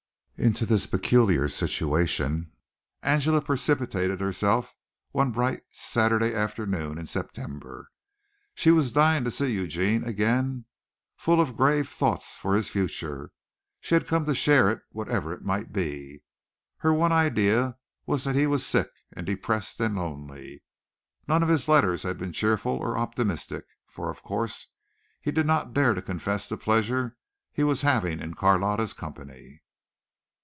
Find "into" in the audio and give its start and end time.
0.43-0.65